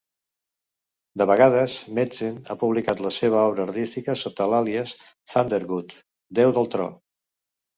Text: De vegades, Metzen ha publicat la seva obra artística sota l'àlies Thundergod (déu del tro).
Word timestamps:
De 1.21 1.25
vegades, 1.31 1.75
Metzen 1.97 2.39
ha 2.47 2.57
publicat 2.63 3.03
la 3.07 3.11
seva 3.19 3.43
obra 3.51 3.67
artística 3.67 4.17
sota 4.23 4.49
l'àlies 4.55 4.97
Thundergod 5.35 5.95
(déu 6.41 6.57
del 6.59 6.73
tro). 6.79 6.91